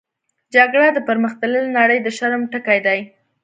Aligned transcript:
جګړه 0.55 0.87
د 0.93 0.99
پرمختللې 1.07 1.61
نړۍ 1.79 1.99
د 2.03 2.07
شرم 2.17 2.41
ټکی 2.51 2.79
دی 2.85 2.99